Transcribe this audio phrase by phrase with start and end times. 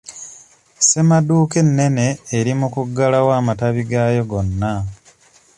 [0.79, 2.07] Ssemaduuka ennene
[2.37, 4.71] eri mu kuggalawo amatabi gaayo gonna.